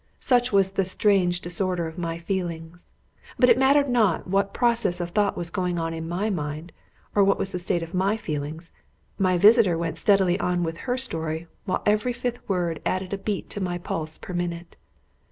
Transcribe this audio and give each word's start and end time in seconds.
Such 0.19 0.51
was 0.51 0.71
the 0.71 0.83
strange 0.83 1.41
disorder 1.41 1.85
of 1.85 1.99
my 1.99 2.17
feelings! 2.17 2.91
But 3.37 3.49
it 3.49 3.57
mattered 3.59 3.87
not 3.87 4.25
what 4.27 4.51
process 4.51 4.99
of 4.99 5.11
thought 5.11 5.37
was 5.37 5.51
going 5.51 5.77
on 5.77 5.93
in 5.93 6.09
my 6.09 6.31
mind, 6.31 6.71
or 7.13 7.23
what 7.23 7.37
was 7.37 7.51
the 7.51 7.59
state 7.59 7.83
of 7.83 7.93
my 7.93 8.17
feelings; 8.17 8.71
my 9.19 9.37
visitor 9.37 9.77
went 9.77 9.99
steadily 9.99 10.39
on 10.39 10.63
with 10.63 10.77
her 10.89 10.97
story, 10.97 11.45
while 11.65 11.83
every 11.85 12.13
fifth 12.13 12.39
word 12.49 12.81
added 12.83 13.13
a 13.13 13.17
beat 13.19 13.47
to 13.51 13.61
my 13.61 13.77
pulse 13.77 14.17
per 14.17 14.33
minute. 14.33 14.75